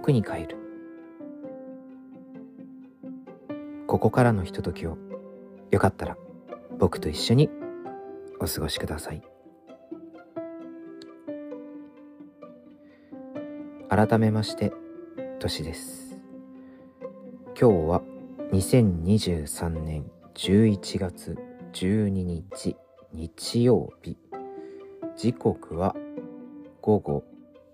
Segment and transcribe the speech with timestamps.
[0.00, 0.56] 国に帰る。
[3.86, 4.96] ここからのひとときを
[5.70, 6.16] よかったら
[6.78, 7.50] 僕と一緒に
[8.40, 9.22] お過ごしください。
[13.88, 14.72] 改めまして
[15.38, 16.16] としです。
[17.60, 18.02] 今日は
[18.52, 20.04] 2023年
[20.34, 21.36] 11月
[21.72, 22.76] 12日
[23.12, 24.16] 日曜日。
[25.16, 25.94] 時刻は
[26.80, 27.24] 午後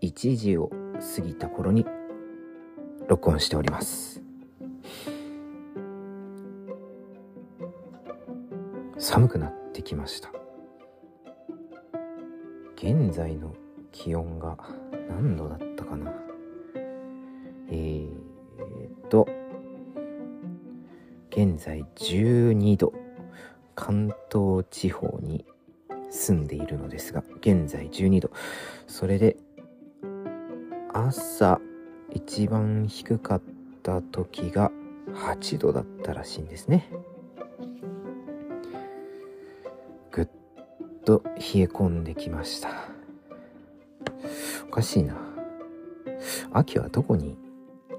[0.02, 0.70] 1時を
[1.16, 1.86] 過ぎた頃に
[3.09, 4.20] 録音しております。
[8.98, 10.30] 寒くなってきました。
[12.77, 13.55] 現在の
[13.92, 14.59] 気温が
[15.09, 16.12] 何度だったかな？
[17.70, 19.28] えー、っと
[21.30, 22.92] 現在12度。
[23.78, 25.45] 関東地方に
[26.11, 28.30] 住んでいるのですが現在12度。
[28.86, 29.36] それで
[30.95, 31.61] 朝
[32.17, 33.42] 一番低かっ
[33.83, 34.72] た時が
[35.12, 36.89] 8度だったらしいんですね。
[40.11, 40.28] ぐっ
[41.05, 42.70] と冷え込んできました。
[44.67, 45.14] おかしいな。
[46.55, 47.36] 秋はどこに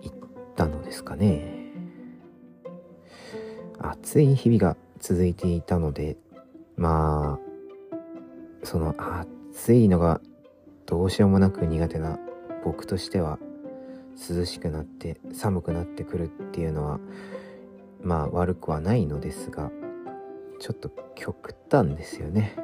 [0.02, 0.16] 行っ
[0.56, 1.54] たのですかね。
[3.78, 6.18] 暑い日々が続いていたので
[6.76, 7.96] まあ
[8.64, 10.22] その暑いのが
[10.88, 12.18] どうしようもなく苦手な
[12.64, 13.38] 僕としては
[14.18, 17.00] 涼しくなって寒くなってくるっていうのは
[18.02, 19.72] まあ悪くはないのですが
[20.60, 22.56] ちょっと極端ですよね。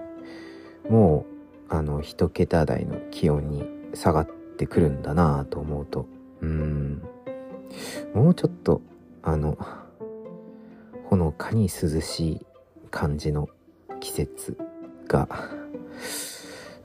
[0.90, 1.26] も
[1.70, 6.08] うあの一桁台の気温に下がってくるんだなぁと思うと
[6.42, 7.02] うん。
[8.14, 8.82] もうちょっと
[9.22, 9.58] あの
[11.06, 12.46] ほのかに涼しい
[12.92, 13.50] 感じの
[14.00, 14.58] 季節
[15.08, 15.28] が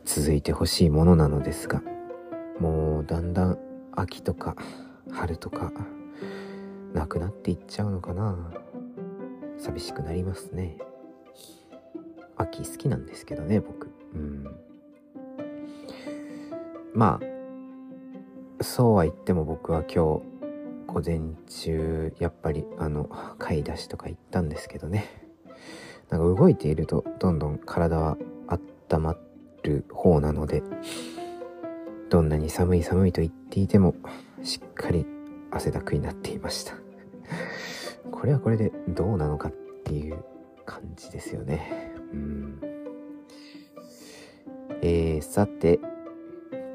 [0.05, 1.83] 続いてほしいものなのですが
[2.61, 3.68] もうだんだん
[3.99, 4.57] 秋とか
[5.11, 5.73] 春とか
[6.93, 8.53] なくなっていっちゃうのかな。
[9.59, 10.79] 寂しくなりますね。
[12.37, 13.91] 秋好きなんですけどね僕。
[14.15, 14.47] うん。
[16.95, 19.97] まあそうは言っても僕は今日
[20.87, 25.27] 午前中やっぱりあの買い出しとか行ったんですけどね。
[26.09, 28.17] なんか動いているとどんどん体は
[28.47, 29.17] 温ま
[29.65, 30.63] る方なので
[32.11, 33.95] どんなに寒い寒いと言っていても
[34.43, 35.07] しっかり
[35.51, 36.75] 汗だくになっていました。
[38.11, 39.53] これはこれでどうなのかっ
[39.85, 40.25] ていう
[40.65, 41.93] 感じですよね。
[42.13, 42.61] うん。
[44.81, 45.81] えー、さて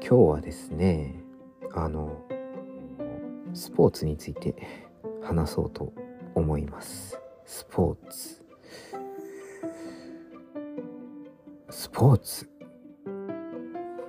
[0.00, 1.20] 日はですね
[1.72, 2.22] あの
[3.54, 4.54] スポーツについて
[5.22, 5.92] 話そうと
[6.34, 7.18] 思います。
[7.44, 8.44] スポーツ。
[11.70, 12.48] スポーツ。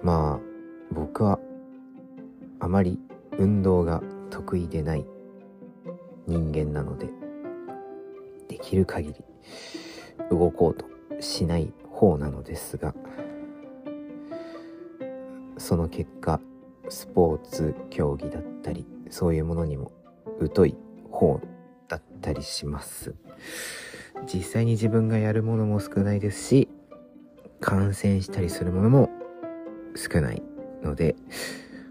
[0.04, 0.55] まあ
[0.92, 1.40] 僕は
[2.60, 3.00] あまり
[3.38, 5.06] 運動が得意でない
[6.28, 7.10] 人間なので
[8.48, 9.16] できる限り
[10.30, 10.86] 動こうと
[11.22, 12.94] しない方なのですが
[15.58, 16.40] その結果
[16.90, 19.92] スポーツ競技だったりそういうものにも
[20.54, 20.76] 疎い
[21.10, 21.40] 方
[21.88, 23.16] だったりします。
[24.26, 26.70] 実際に自分がやるものも少ないですし
[27.60, 29.10] 感染したりするものも
[29.96, 30.55] 少ない。
[30.86, 31.16] ので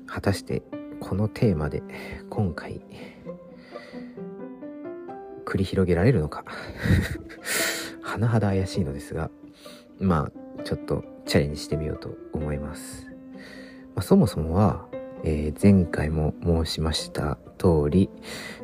[0.06, 0.62] 果たして
[1.00, 1.82] このテーマで
[2.30, 2.80] 今回
[5.44, 6.44] 繰り広げられるのか。
[8.02, 9.30] 甚だ怪しいのですが
[9.98, 13.08] まあちょっとチャレンジしてみようと思います、
[13.94, 14.86] まあ、そもそもは、
[15.24, 18.10] えー、前回も申しました通り、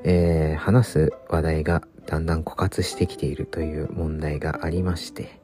[0.05, 5.41] えー、話す話題がだんだん枯渇してきているという問題がありまして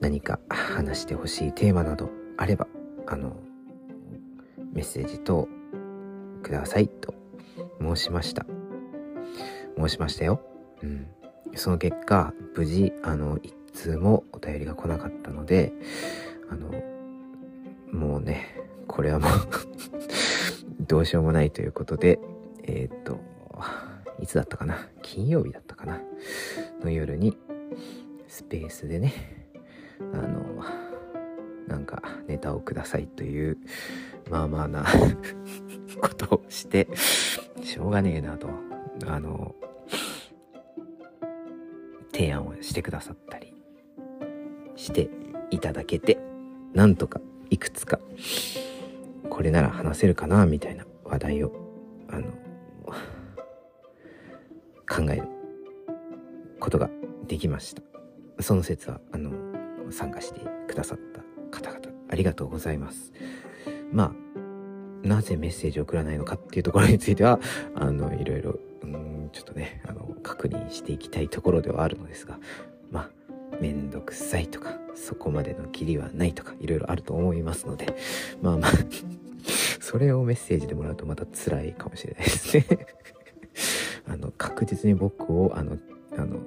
[0.00, 2.66] 何か話してほしいテーマなどあれば
[3.06, 3.36] あの
[4.74, 5.48] メッセージ等
[6.42, 7.14] くださいと
[7.80, 8.44] 申しました。
[9.78, 10.40] 申しましたよ。
[10.82, 11.06] うん。
[11.54, 15.72] その結果無事あの一通もお便りが来なかったので
[16.50, 16.70] あの
[17.92, 19.30] もうねこれはもう
[20.86, 22.18] どうしようもないということで
[22.64, 23.20] えー、っと
[24.20, 24.88] いつだったかな？
[25.02, 26.00] 金曜日だったかな？
[26.82, 27.36] の夜に
[28.26, 29.12] スペースでね
[30.12, 30.64] あの
[31.66, 33.58] なんかネタをくださいという
[34.30, 34.84] まあまあな
[36.00, 36.88] ことをして
[37.62, 38.48] しょうがねえなと。
[39.06, 39.54] あの
[42.12, 43.52] 提案をしてくださったり
[44.76, 45.10] して
[45.50, 46.18] いただけて
[46.72, 47.20] なんとか
[47.50, 47.98] いくつか
[49.28, 51.52] これなら話せるかなみたいな話題を
[52.08, 52.30] あの
[54.88, 55.28] 考える
[56.60, 56.88] ことが
[57.26, 57.82] できました。
[58.40, 59.32] その説はあの
[59.90, 63.12] 参加してくださった方々ありがとうございます。
[63.92, 64.24] まあ
[65.06, 67.38] なぜメッセージを送らないのかっていうところについては
[67.76, 72.38] あのいろいろうんちょっとねあの確認していきたいところではあるのですが
[72.90, 77.94] まあめんどくさいとかそこまでのキリはないとかいろいろあると思いますので
[78.40, 78.70] まあまあ
[79.80, 82.64] それをメッセージでもらうとまた辛いかもしれないですね。
[84.08, 85.78] あの確実に僕をあの
[86.16, 86.40] あの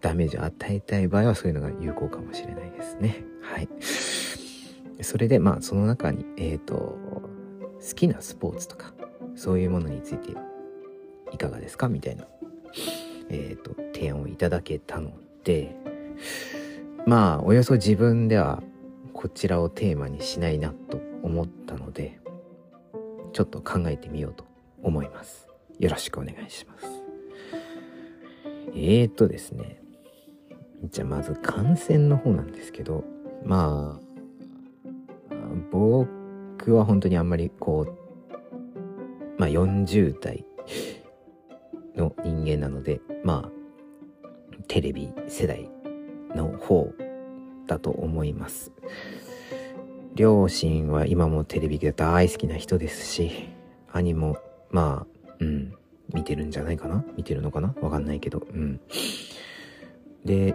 [0.00, 3.24] ダメージを与えたい場合はそういうのが有効かもしれないですね。
[5.02, 8.92] それでまあその中にえっ、ー、と好きなスポーツとか
[9.34, 10.32] そういうものについて
[11.32, 11.88] いかがですか？
[11.88, 12.26] みたいな、
[13.28, 15.12] えーと、提案をいただけたの
[15.44, 15.76] で
[17.06, 18.62] まあおよそ自分では
[19.12, 22.18] こちらをテーマにしないなと思ったので
[23.32, 24.44] ちょっと考えてみようと
[24.82, 25.46] 思います。
[25.78, 26.86] よろしくお願いします。
[28.74, 29.82] えーとですね
[30.90, 33.04] じゃあまず感染の方なんですけど
[33.44, 34.05] まあ
[35.70, 37.94] 僕は本当にあんまりこう、
[39.38, 40.44] まあ40代
[41.96, 43.50] の人間なので、まあ、
[44.68, 45.70] テレビ世代
[46.34, 46.92] の方
[47.66, 48.72] だと思います。
[50.14, 53.48] 両親は今もテレビが大好きな人ですし、
[53.92, 54.38] 兄も、
[54.70, 55.74] まあ、うん、
[56.14, 57.04] 見てるんじゃないかな？
[57.16, 57.74] 見てるのかな？
[57.80, 58.80] わかんないけど、うん。
[60.24, 60.54] で、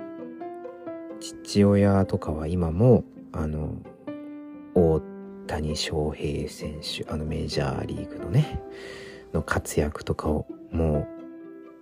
[1.19, 3.75] 父親とかは今も、あの、
[4.73, 5.01] 大
[5.47, 8.61] 谷翔平選手、あのメジャーリーグのね、
[9.33, 11.07] の活躍とかをも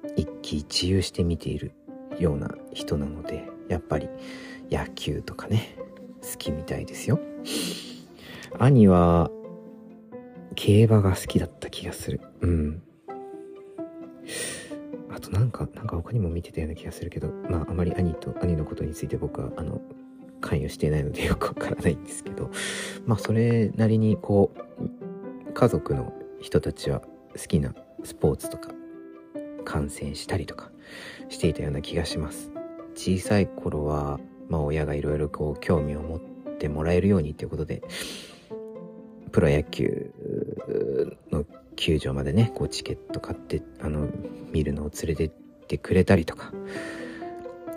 [0.03, 1.71] う一喜一憂して見ている
[2.17, 4.09] ような人なので、やっぱり
[4.71, 5.75] 野球とかね、
[6.21, 7.19] 好きみたいですよ。
[8.57, 9.29] 兄は
[10.55, 12.21] 競馬が好きだった気がする。
[12.41, 12.81] うん。
[15.11, 19.81] あとなんか、なんか他にも見てたような気がするけど、まああまり兄と、兄のことについて僕はあの、
[20.41, 22.49] 関与していないのでよくわからないんですけど、
[23.05, 28.71] まあそれなりにこう、家族の人たちは好きなスポーツとか
[29.65, 30.71] 観戦したりとか
[31.27, 32.51] していたような気がします。
[32.95, 36.19] 小さい頃は、まあ親がいろいろこう興味を持っ
[36.57, 37.81] てもらえるようにっていうことで、
[39.31, 40.11] プロ野球
[41.31, 41.45] の
[41.75, 44.07] 球場までね、こうチケット買って、あの、
[44.51, 45.29] 見るのを連れてっ
[45.67, 46.51] てくれたりとか、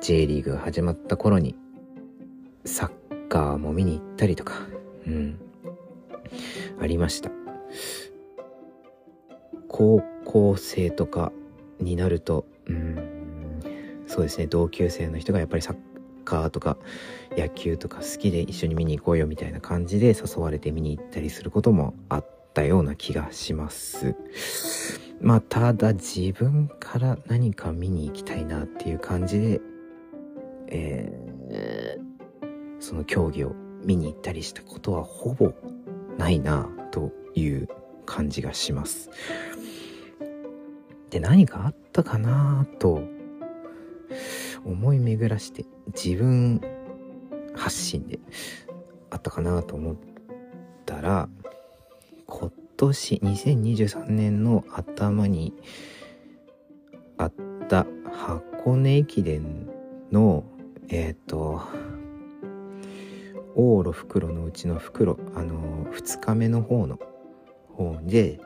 [0.01, 1.55] J リーグが始まった頃に
[2.65, 4.55] サッカーも見に行ったりとか、
[5.07, 5.41] うん、
[6.81, 7.31] ありました。
[9.69, 11.33] 高校生とか
[11.81, 13.61] になると、うん、
[14.07, 15.77] そうですね、同級生の人がやっぱりサッ
[16.25, 16.77] カーとか
[17.37, 24.15] 野球とか好きで一緒に見に行こうよみたいな感じで誘われて見に行ったりすることもあったような気がします。
[25.21, 29.61] まあ、ただ自分から何か見に行きたいなっていう感じで、
[30.69, 32.12] えー、
[32.83, 35.55] その競技を見に行ったりしたことはほぼ
[36.19, 37.69] ないなという
[38.05, 39.09] 感じがします。
[41.09, 43.05] で、何かあったかなと
[44.65, 45.65] 思い巡らして
[45.95, 46.61] 自分
[47.55, 48.19] 発信で
[49.11, 49.97] あったかなと思っ
[50.85, 51.29] たら
[52.27, 55.55] 今年2023年の頭に
[57.17, 57.33] あっ
[57.69, 59.69] た箱根駅伝
[60.11, 60.43] の
[60.89, 61.63] えっ、ー、と
[63.57, 66.99] 往路袋のうちの袋あの2日目の方の
[67.69, 68.41] 方で、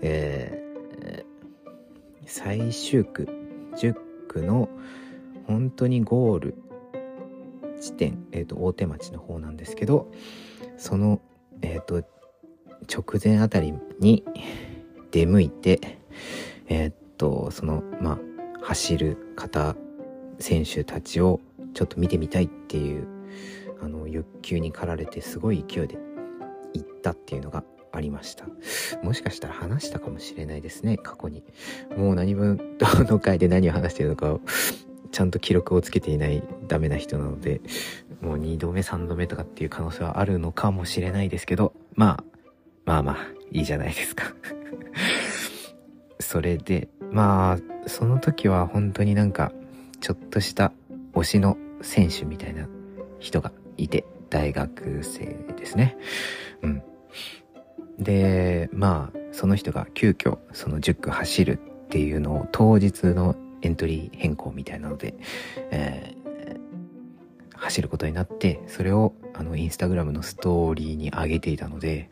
[0.00, 1.24] えー、
[2.26, 3.28] 最終区
[3.76, 3.94] 10
[4.28, 4.68] 区の
[5.46, 6.54] 本当にゴール
[7.80, 10.10] 地点、えーと、大手町の方なんですけど
[10.78, 11.20] その、
[11.62, 12.04] えーと、
[12.88, 14.24] 直前あたりに
[15.10, 15.98] 出向いて
[16.68, 18.18] えっ、ー、とそのまあ
[18.62, 19.76] 走る方
[20.38, 21.40] 選手たちを
[21.74, 23.06] ちょっと見てみたいっていう
[23.82, 25.98] あの欲求に駆られてすごい勢いで
[26.74, 28.46] 行ったっていうのがありました。
[29.02, 31.44] もしかしたら話したかもしれないですね過去に。
[31.96, 34.40] もう何分どの回で何を話してるのかを
[35.10, 37.60] ちゃんと記録をつけていないダメな人なので
[38.22, 42.24] もう2度目3度目とかっていう可能性はあるのかもしれないですけどまあ
[42.86, 43.16] まあまあ
[43.50, 44.32] いいじゃないですか。
[46.18, 49.52] それでまあその時は本当になんか
[50.00, 50.72] ちょっとした
[51.12, 52.68] 推しの選手みたいな
[53.18, 55.96] 人がいて、大学生ですね。
[56.62, 56.82] うん。
[57.98, 65.14] で、まあ、その人が急遽その10区走るっていうのを当日のエントリー変更みたいなので、
[65.70, 72.08] えー、走ることになって、それをあのインスタグラムのストーリーに上げていたので、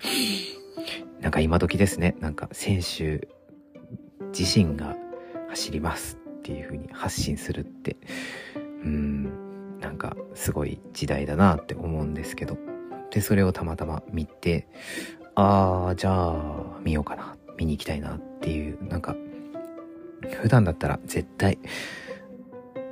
[1.20, 3.28] なんか今時ですね、なんか選手
[4.38, 4.96] 自身が
[5.48, 7.96] 走りますっていう風に発信するって、
[8.84, 9.49] うん、
[9.80, 12.56] なんかすごい時代だなって思うんですけど
[13.10, 14.68] でそれをたまたま見て
[15.34, 17.36] ああ、じゃあ、見ようかな。
[17.56, 19.16] 見に行きたいなっていう、なんか、
[20.42, 21.58] 普段だったら絶対、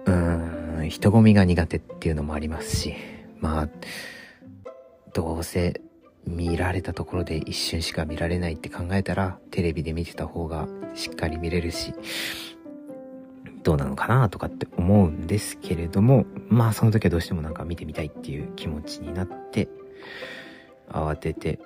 [0.07, 2.95] うーん、人混みが苦手っていうのもありますし、
[3.41, 3.69] まあ、
[5.13, 5.81] どうせ
[6.27, 11.93] 見られたところで一瞬しか見られないって考えたら、テレビで見てた方がしっかり見れるし、
[13.63, 19.69] どうなのかなとかって思うんですけれども、まあその時はどうしてもなんか見てみたいっていう気持ちになって、
[20.91, 21.59] 慌てて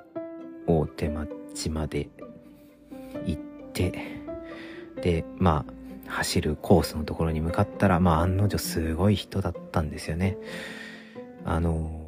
[0.67, 2.09] 大手町まで
[3.27, 3.41] 行っ
[3.73, 3.93] て、
[5.01, 5.73] で、まあ、
[6.11, 10.37] 走るコースのところに向かったら、まあ案の定すごい人だったんですよね。
[11.45, 12.03] あの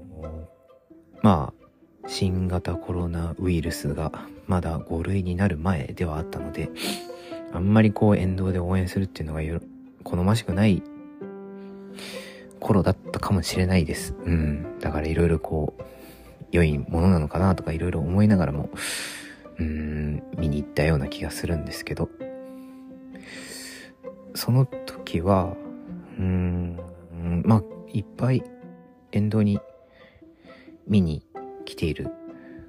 [1.23, 4.13] まあ、新型コロナウイルスが
[4.47, 6.71] まだ5類になる前ではあったので、
[7.53, 9.41] あんまりこう沿道で応援するっていうのが
[10.05, 10.83] 好ましくない
[12.61, 14.15] 頃だったかもしれないです。
[14.25, 14.79] うん。
[14.81, 15.83] だからいろいろこう、
[16.53, 18.71] 良いものなのかなとかいろいろ思いながらも、
[19.59, 22.09] うーん、見に行ったような気がするんですけど、
[24.35, 25.57] その時は、
[26.19, 26.81] うーん、
[27.45, 28.43] まあ、いっぱい
[29.13, 29.61] 沿道に
[30.87, 31.27] 見に
[31.65, 32.11] 来ている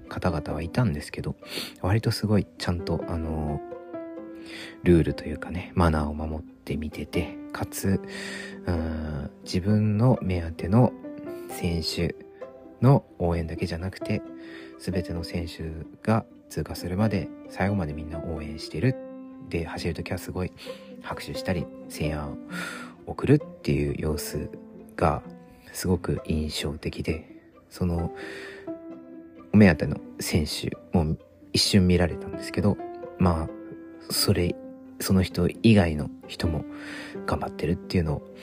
[0.10, 1.36] 方々はいたんですけど、
[1.82, 3.60] 割とすごいちゃんとあの、
[4.84, 8.02] ルールというかね、マナーを守って見てて、かつ、
[8.66, 10.92] うん自分の目当ての
[11.50, 12.16] 選手
[12.82, 14.22] の応援だけじゃなくて、
[14.80, 15.72] 全ての選手
[16.04, 18.96] が通過するまで最後までみんな応援してる。
[19.50, 20.52] で、走るときはすごい
[21.02, 22.38] 拍手したり、声援を
[23.06, 24.50] 送るっていう様子
[24.96, 25.22] が
[25.72, 27.30] すごく印象的で、
[27.70, 28.12] その、
[29.54, 31.16] お目当ての選手も
[31.54, 32.78] 一瞬見られたんですけど、
[33.18, 33.50] まあ、
[34.10, 34.56] それ、
[35.00, 36.64] その人以外の人も
[37.26, 38.36] 頑張ってるっていうのを、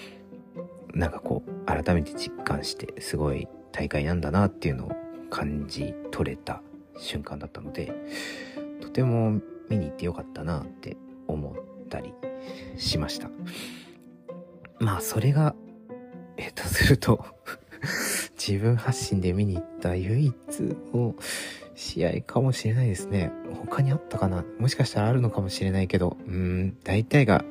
[0.94, 4.92] なんかこう、改めて実感して、すごい大会なんだなっていうのを
[5.30, 6.62] 感じ取れた
[6.98, 7.92] 瞬間だったので、
[8.80, 12.12] とても見に行ってよかったなって思ったり
[12.76, 13.30] しました。
[14.78, 15.54] まあそれが、
[16.36, 17.24] 下手すると
[18.36, 20.34] 自分発信で見に行った唯一
[20.92, 21.14] の
[21.74, 23.32] 試合かもしれないですね。
[23.54, 24.44] 他にあったかな？
[24.58, 27.44] もしかしたらあるのかもしれないけど、うん、大体が、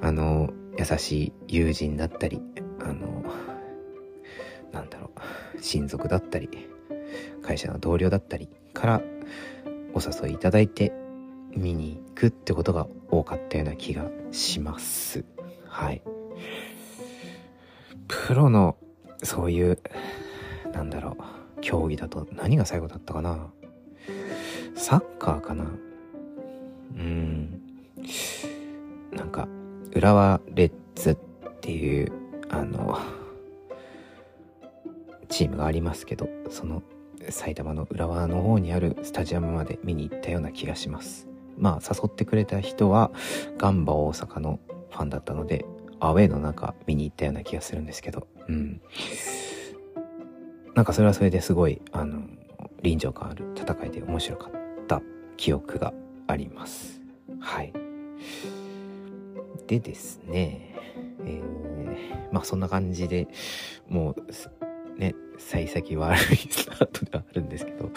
[0.00, 2.40] あの、優しい友人だったり、
[2.80, 3.24] あの、
[4.72, 5.10] なんだろ
[5.56, 6.48] う、親族だったり、
[7.42, 9.02] 会社の同僚だったりから
[9.94, 10.92] お誘いいただいて
[11.56, 15.24] 見に行くってことが多かったような気がします。
[15.66, 16.02] はい。
[18.06, 18.76] プロの
[19.22, 19.78] そういう、
[20.72, 21.22] なんだろう、
[21.60, 23.52] 競技だと何が最後だったかな？
[24.74, 25.64] サッカーかな？
[25.64, 27.62] うん。
[29.12, 29.48] なんか、
[29.94, 31.16] 浦和レッズっ
[31.60, 32.12] ていう、
[32.48, 32.98] あの、
[35.28, 36.82] チームがありますけど、その
[37.28, 41.28] 埼玉の浦和の方にあるスタジアムまで見に行ったような気がします。
[41.58, 43.10] まあ誘ってくれた人は
[43.58, 44.58] ガンバ大阪の
[44.90, 45.64] ファンだったので、
[46.00, 48.80] アウェイの中見に行ったような気がするんですけど、うん。
[50.80, 52.22] なんかそれはそれですごい、あの、
[52.80, 55.02] 臨場感ある戦いで面白かった
[55.36, 55.92] 記憶が
[56.26, 57.02] あります。
[57.38, 57.74] はい。
[59.66, 60.74] でですね、
[61.26, 63.28] えー、まあそんな感じで
[63.90, 64.16] も
[64.96, 67.90] う、ね、幸先悪いスタートではあるんですけど、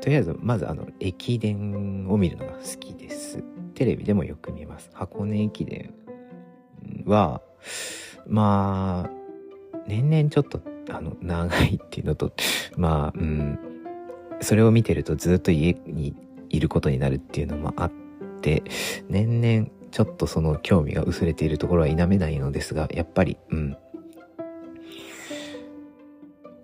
[0.00, 3.42] とりあえず、まずあの、駅伝を見るのが好きです。
[3.74, 4.90] テレビでもよく見ます。
[4.94, 5.92] 箱根駅伝
[7.04, 7.42] は、
[8.28, 12.32] まあ、年々ちょっと、あの、長いっていうのと、
[12.76, 13.58] まあ、うん、
[14.40, 16.14] それを見てるとずっと家に
[16.48, 17.92] いることになるっていうのもあっ
[18.40, 18.62] て、
[19.08, 23.76] 年々ちょっとその興味が薄れているところは否めないのですが、やっぱり、うん、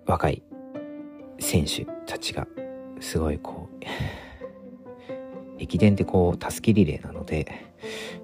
[0.05, 0.43] 若い
[1.39, 2.47] 選手たちが、
[2.99, 3.85] すごいこう、
[5.59, 7.47] 駅伝ってこう、たすきリレーなので、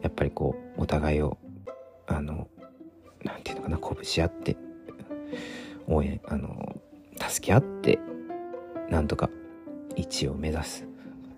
[0.02, 1.38] やっぱりこう、お互いを
[2.10, 2.48] あの、
[3.24, 4.58] なんていうのかな、拳し合って、
[5.90, 6.80] 応援、あの、
[7.20, 8.00] 助け合って、
[8.90, 9.30] なんとか
[9.96, 10.88] 1位を目指す、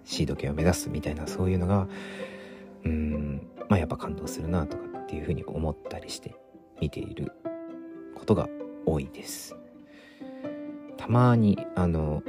[0.04, 1.88] シード権を目指すみたいな、そういうのが、
[2.84, 6.36] うん、まあやっぱ感動するなとかっていうふうに思ったりして
[6.82, 7.32] 見ている
[8.16, 8.50] ことが
[8.86, 9.56] 多いです。
[10.98, 12.22] たまに、あの、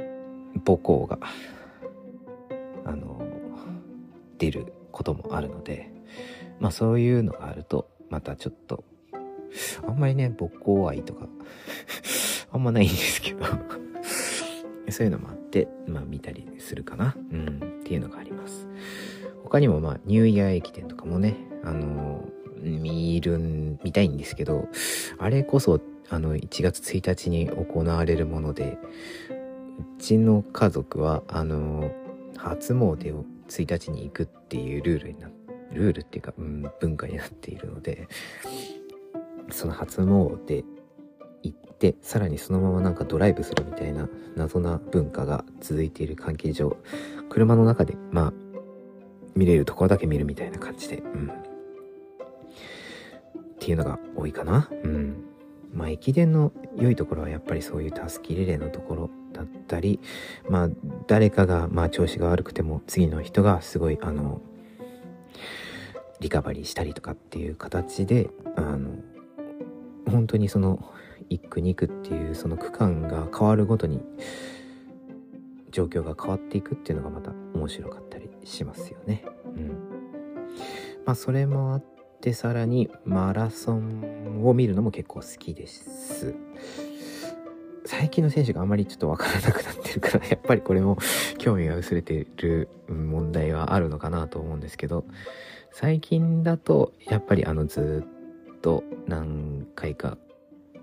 [0.65, 1.19] 母校が、
[2.85, 3.21] あの、
[4.37, 5.91] 出ることもあるので、
[6.59, 8.83] まあそういうのがあると、またちょっと、
[9.87, 11.27] あんまりね、母校愛とか
[12.51, 13.45] あんまないんですけど
[14.89, 17.15] そういうのもあって、まあ見たりするかな。
[17.31, 17.47] うん、
[17.81, 18.67] っていうのがあります。
[19.43, 24.67] 他にもまあ、ニューイヤー駅伝とかもね、あのー、見るん、見たいんですけど、
[25.17, 25.79] あれこそ、
[26.09, 28.77] あの、1月1日に行われるもので、
[29.79, 31.91] うちの家族はあの
[32.37, 35.29] 初詣を1日に行くっていうルールにな
[35.71, 38.07] ルールっていうか、うん、文化になっているので
[39.53, 40.63] その初詣
[41.43, 46.77] 行ってさらにそのままなんかドライブするみたいな謎な文化が続いている関係上
[47.29, 48.33] 車の中でまあ
[49.35, 51.29] 見れるところだけ見るみたいな感じでうん。
[51.29, 51.33] っ
[53.59, 54.69] ていうのが多いかな。
[54.83, 55.23] うん。
[55.73, 59.99] まあ駅伝の良いところはやっぱりそういうたすきリレーのところだったり
[60.47, 60.69] まあ
[61.07, 64.41] 誰かがまあ調子が悪くても次の人がすごいあの
[66.19, 68.95] リカバリーしたりとかっていう形であの
[70.13, 70.93] 本当にその
[71.29, 74.01] 1区2区っていうその区間が変わるごとに
[75.71, 79.25] 状況が変わっていくっていうのがまた面白かったりしますよね。
[79.55, 79.67] うん。
[81.05, 81.83] まあそれもあっ
[82.21, 86.35] てさらにマラソンを見るのも結構好きです。
[87.85, 90.97] 最近の選手があまりちょっとわからなくなってるからやっぱりこれも
[91.37, 95.05] 興味が薄れてる問題はあるのかなと思うんですけど
[95.71, 98.12] 最近だとやっぱりあのずっ
[98.63, 100.17] と何回か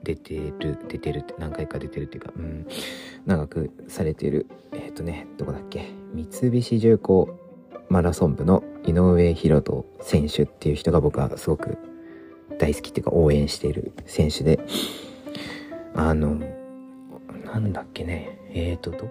[0.05, 2.67] 出てる出てる何回か出てるっていうかうん。
[3.27, 5.87] 長くされてるえっ、ー、とねどこだっけ？
[6.15, 7.39] 三菱重工
[7.89, 11.77] マラソン部の井上博人選手っていう人が僕はすごく
[12.59, 14.61] 大好きっていうか応援している選手で
[15.95, 16.41] あの
[17.45, 18.39] なんだっけね？
[18.53, 19.11] えっ、ー、とど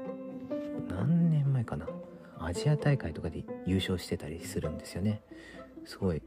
[0.90, 1.88] 何年前かな？
[2.40, 5.22] アジア大会とかで優勝してたりするんですよね。
[5.86, 6.22] すごい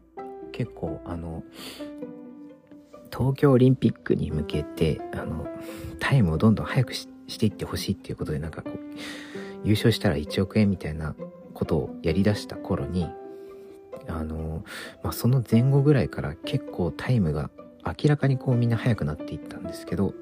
[0.53, 1.43] 結構あの
[3.13, 5.47] 東京オリンピックに向けてあの
[6.01, 8.79] タイムをどんどん速くしていってほしいっていうことでなんかこう
[9.65, 11.15] 優勝したら1億円みたいな
[11.55, 13.09] ことをやりだした頃に
[14.09, 14.65] あの、
[15.03, 17.51] まあ、その前後ぐらいから結構タイムが
[17.85, 20.15] 明らかにこうみんな速くなっていったんですけど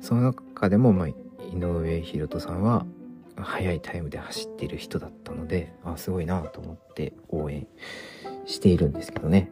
[0.00, 1.14] その中でも、まあ、井
[1.54, 2.86] 上博人さんは
[3.36, 7.66] 速いタイムで走ってる人だったのであすごいなと思って応援
[8.46, 9.50] しているんですけどね。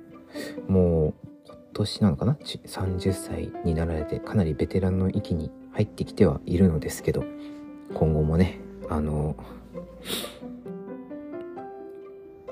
[0.69, 1.36] もう
[1.77, 7.25] 年なのかな？30歳になられてかなりベテランの域に入ってきてはいるのですけど
[7.95, 8.59] 今後もね
[8.89, 9.37] あの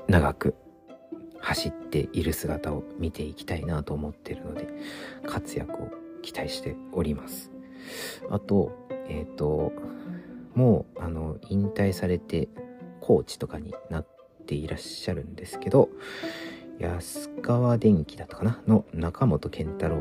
[0.07, 0.55] 長く
[1.39, 4.67] 走っている姿を見ていきたいなと思っているので
[5.25, 5.89] 活躍を
[6.21, 7.51] 期待しております。
[8.29, 8.71] あと
[9.09, 9.73] えっ、ー、と
[10.53, 12.47] もうあの引退されて
[13.01, 14.07] コーチとかになっ
[14.45, 15.89] ていらっしゃるんですけど
[16.79, 18.61] 安川電機だったかな？
[18.67, 19.97] の中本健太郎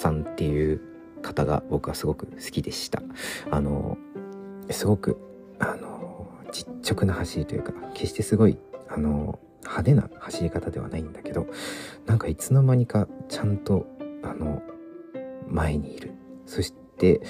[0.00, 0.80] さんっていう
[1.22, 3.02] 方が僕はすごく好きでした。
[3.50, 3.96] あの
[4.70, 5.18] すごく
[5.58, 11.46] あの実直な走りというか決してすごいあの派手な走り方ではないんだけど
[12.06, 13.86] なんかいつの間にかちゃんと
[14.22, 14.62] あの
[15.48, 16.12] 前にいる。
[16.46, 17.20] そして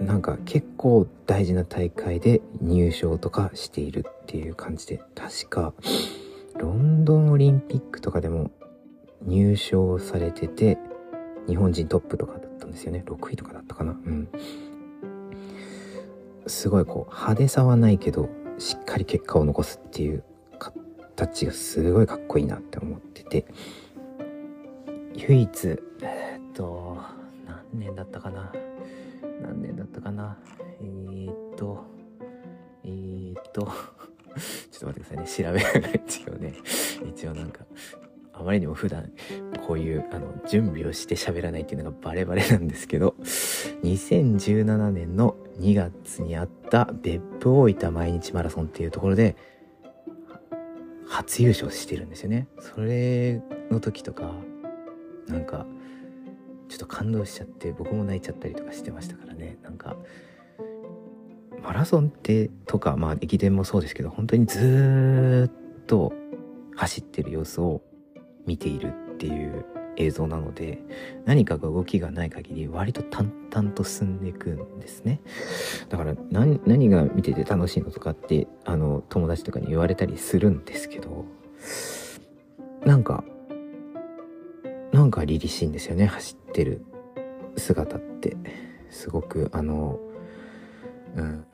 [0.00, 5.72] なんか結構大事な大会で入賞とかしているっていう感じで確か
[6.58, 8.50] ロンドンオリンピックとかでも
[9.22, 10.78] 入賞されてて
[11.46, 13.04] 日本人トップとかだったんですよね。
[13.06, 13.92] 6位とかだったかな。
[13.92, 14.28] うん。
[16.46, 20.22] すごいこう派手さはないけどしっかり結果を残すっていう
[20.58, 23.46] 形がすごいかっこいいなって思ってて。
[25.18, 25.68] 唯一
[26.02, 26.98] えー、っと
[27.46, 28.52] 何年だったかな。
[29.40, 30.36] 何年だったかな。
[30.80, 31.84] えー、っと
[32.84, 33.95] えー、っと。
[34.70, 35.60] ちょっと待ってくださいね。
[35.60, 36.54] 調べない一応ね。
[37.08, 37.64] 一応なんか
[38.38, 39.10] あまりにも普段
[39.66, 43.14] こういうあの準備をして喋らないっていうのがバレバレなんですけど
[43.82, 49.36] 2017年の2月にあった別府大分毎日マラソンっていうところで
[51.08, 52.48] 初優勝してるんですよね。
[52.60, 54.34] それの時とか
[55.28, 55.66] なんか
[56.68, 59.56] ちょっと感動しちゃって僕も泣いちゃったりとかしてましたからね。
[59.62, 59.96] なんか
[61.62, 66.12] マラソンってとかまあ駅伝もそうですけど本当にずっと
[66.74, 67.82] 走ってる様子を
[68.46, 69.64] 見ているっていう
[69.96, 70.82] 映像なので
[71.24, 75.20] 何かが動きがない限り割と淡々と進んでいくんですね。
[75.88, 81.24] だから何何が見てて楽しいのとかってあの友達とかに言われたりするんですけど
[82.84, 83.24] なんか
[84.92, 86.84] なんか凛々しいんですよね走ってる
[87.56, 88.36] 姿って。
[88.90, 89.98] すごくあの
[91.16, 91.46] うん。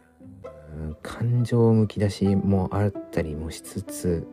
[1.03, 4.27] 感情むき出しもあったりもしつつ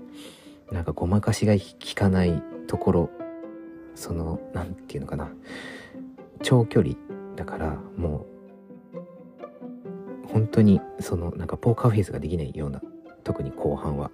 [0.72, 1.60] なんかごまかしが効
[1.96, 3.10] かないところ
[3.96, 5.30] その何て言うのかな。
[6.42, 6.96] 長距離
[7.36, 8.26] だからも
[10.24, 12.82] う本当にそのなんかポーカーフェイスができないような
[13.24, 14.12] 特に後半は。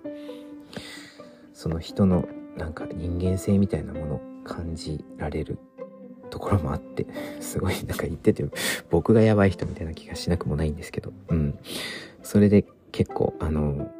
[1.53, 5.59] その人のなんか人間性みたいなものを感じられる。
[6.29, 7.05] ところもあって、
[7.39, 8.45] すごいなんか言ってて、
[8.89, 11.59] 僕がやばい人みたいな気がしなくもないんですけど、うん。
[12.23, 13.91] それで結構、あの、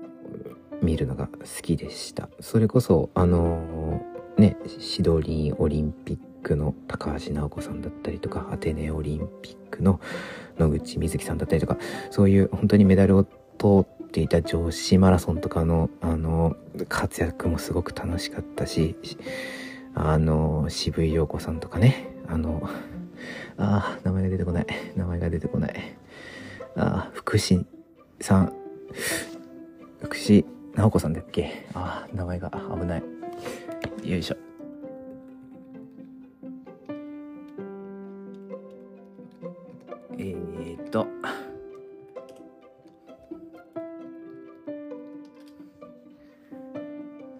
[0.81, 2.29] 見るのが好きでした。
[2.39, 4.01] それこそ、あの、
[4.37, 9.99] ね、シドニーオリンピックの高橋直子さんだったりとか、アテネオリンピックの
[10.57, 11.77] 野口みずきさんだったりとか、
[12.11, 13.23] そういう本当にメダルを
[13.57, 16.55] 取っていた女子マラソンとかの、あの、
[16.89, 18.95] 活躍もすごく楽しかったし、
[19.93, 22.69] あの、渋井陽子さんとかね、あの、
[23.57, 24.67] ああ、名前が出てこない。
[24.95, 25.73] 名前が出てこない。
[26.75, 27.65] ああ、福士
[28.19, 28.53] さん、
[30.01, 31.67] 福士直子さんだっけ？
[31.73, 33.03] ああ、名前が危ない。
[34.03, 34.35] よいしょ。
[40.17, 41.07] えーと。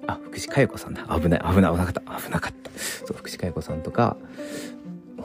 [0.08, 1.04] あ、福士加代子さんだ。
[1.04, 2.02] 危ない、危ない、危なかった。
[2.02, 2.71] 危なかった。
[2.80, 4.17] そう、福士加代子さんとか、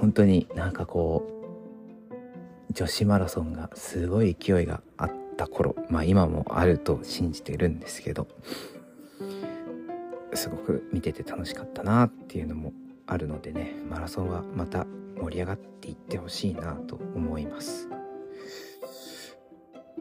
[0.00, 8.26] 本当になんかこう、女子マラソンがすごい勢いがあった頃、まあ今もあると信じてるんですけど、
[10.32, 12.72] すごく見てて楽しかったなっていうのも
[13.06, 14.86] あるのでね、マラソンはまた
[15.20, 17.86] 盛り上がっていってほしいなと思います。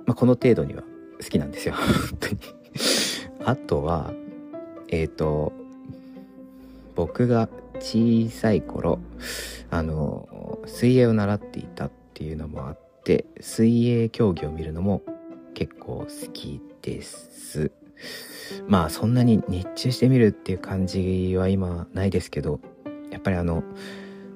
[0.05, 0.83] まあこの程度には
[1.21, 1.73] 好きなんですよ、
[2.09, 2.37] 本当に。
[3.43, 4.13] あとは、
[4.87, 5.51] えっ、ー、と、
[6.95, 8.99] 僕が小さい頃、
[9.71, 15.01] あの、水泳を習っていたっていうのもあって、水泳競技を見るのも
[15.53, 17.71] 結構好きです。
[18.67, 22.59] まあそんなに熱中してみるっていう感じは今ないですけど、
[23.11, 23.63] やっぱりあの、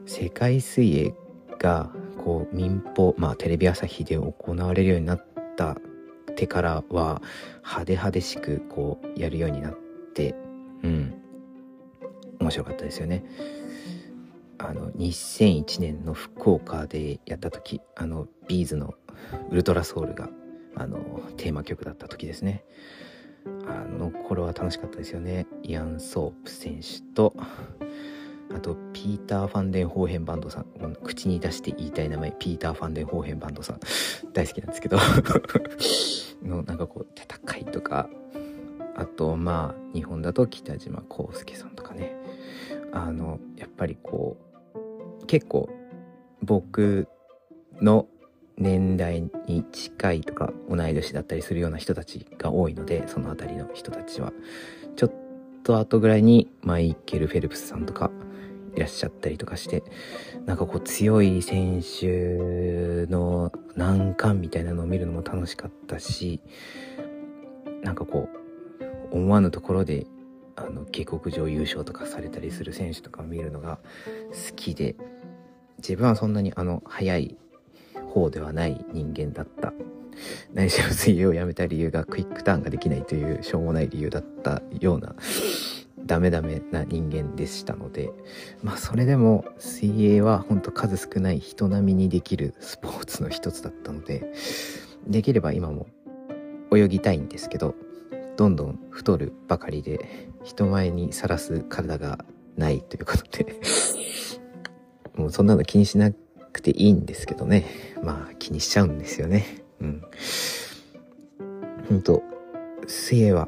[0.05, 1.13] 世界水泳
[1.59, 1.89] が
[2.23, 7.21] こう民放、まあテレビ朝日で行われるようになってからは
[7.59, 9.77] 派手派手しくこうやるようになっ
[10.13, 10.35] て、
[10.83, 11.13] うん。
[12.39, 13.23] 面白かったですよね。
[14.63, 22.63] あの2001年の福岡でやった時あの B'z の「ultra soul が」あのテーマ曲だった時ですね。
[23.67, 25.45] あの頃は楽しかったですよね。
[25.63, 27.33] イアン・ソープ選手と
[28.55, 30.65] あとピーター・ファンデン・ホーヘンバンドさん。
[31.03, 33.79] 口に出して言いたい名前ピーター・ファンデン・ホーヘンバンドさん。
[34.31, 34.97] 大好きなんですけど。
[36.41, 38.09] のなんかこう戦いとか。
[38.95, 42.15] あとまあ日本だと北島康介さんとかね。
[42.93, 44.52] あのやっぱりこう
[45.27, 45.69] 結構
[46.41, 47.07] 僕
[47.81, 48.07] の
[48.57, 54.31] 年代に近いとか同い年だったりするような人たちが多いのでその辺りの人たちは。
[54.95, 55.11] ちょっ
[55.63, 58.11] と後ぐらいにマイケル・フェルプスさんとか
[58.75, 59.83] いらっしゃったりとかして
[60.45, 66.41] なんかこう強い選手の難関みたいなのを見るのも楽しかったし
[67.83, 68.29] なんかこ
[69.11, 70.05] う思わぬところで
[70.55, 73.79] あの下克上優勝とかされたりする選手とかを見るのが
[74.49, 74.95] 好きで
[75.83, 77.37] 自分はそんなにあの速い
[78.13, 79.73] 方ではない人間だった。
[80.53, 85.15] 何しろ水泳をやめた理由がクイックターンができないというしょうもない理由だったような
[86.05, 88.11] ダメダメな人間でしたので
[88.61, 94.31] まあそれでも水泳はほんと数少ない人並みにできるスポーツの一つだったので
[95.07, 95.87] できれば今も
[96.73, 97.75] 泳ぎたいんですけど
[98.37, 102.25] どんどん太るばかりで人前にさらす体が
[102.57, 103.59] ないということで。
[105.15, 106.11] もうそんなの気にしな
[106.51, 107.65] くていいんですけどね。
[108.01, 109.63] まあ気にしちゃうんですよね。
[109.81, 110.01] うん。
[111.89, 112.23] ほんと、
[112.87, 113.47] 水泳は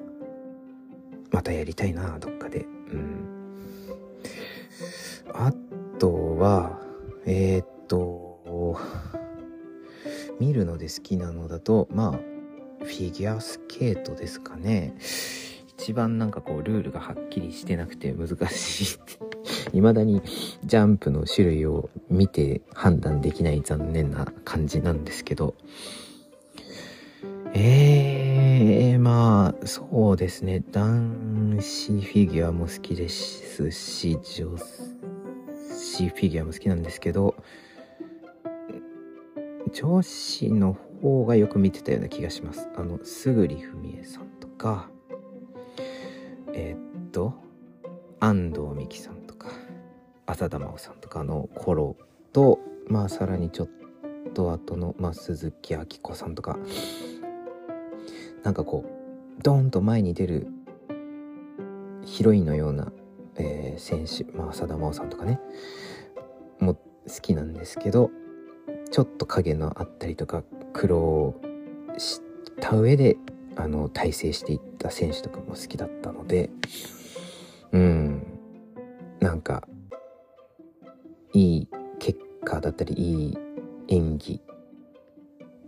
[1.31, 2.65] またやりたいな、どっかで。
[2.91, 3.25] うん。
[5.33, 5.53] あ
[5.99, 6.79] とは、
[7.25, 8.79] えー、っと、
[10.39, 12.11] 見るので好きなのだと、まあ、
[12.83, 14.95] フィギュアスケートですかね。
[15.77, 18.97] 一番なんかこうルールがはっきりしてなくて難しい
[19.71, 20.21] 未だに
[20.63, 25.55] ジャンプの種類を見て判断できない残念な感じなんですけど、
[27.53, 30.63] ええー、まあ、そうですね。
[30.71, 37.35] 男子フィギュアも好きですし、女子フィギュアも好きなんですけど、
[39.71, 42.67] 女子の方がよく見てたような気がします。
[42.75, 44.89] あの、すぐりふみえさんとか、
[46.53, 47.33] えー、っと、
[48.19, 49.24] 安藤美希さん
[50.25, 51.95] 浅田真央さんとかの頃
[52.33, 53.69] とまあさらにちょっ
[54.33, 56.57] と後の、まあ、鈴木明子さんとか。
[58.45, 60.47] なんかこうドーンと前に出る
[62.03, 62.91] ヒロインのような、
[63.37, 65.39] えー、選手、まあ、浅田真央さんとかね。
[66.59, 66.81] も好
[67.21, 68.11] きなんですけど
[68.91, 71.35] ちょっと影のあったりとか苦労
[71.97, 72.21] し
[72.61, 73.17] た上で
[73.55, 76.51] あの大成していった選手とかも好きだったので。
[77.71, 78.23] うん。
[79.19, 79.67] なんか
[81.35, 81.67] いい
[81.99, 83.37] 結果だったりいい
[83.89, 84.41] 演技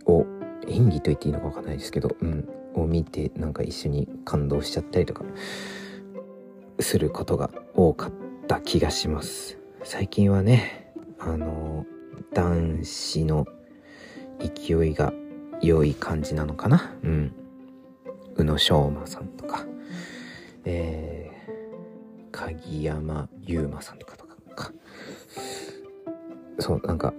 [0.06, 0.24] を
[0.66, 5.24] 演技と言っていいのかわかんないですけど、うん、を見てなんか一緒に感動しちゃったりとか
[6.80, 8.12] することが多かっ
[8.46, 9.58] た気がします。
[9.84, 11.84] 最近はねあの
[12.32, 13.46] 男子の
[14.38, 15.12] 勢いが
[15.60, 16.96] 良い感じなのかな？
[17.02, 17.34] うん。
[18.36, 19.66] 宇野昌磨さんとか。
[20.64, 24.12] えー、鍵山優真さんとか。
[24.12, 24.17] とか
[26.58, 27.14] そうなんか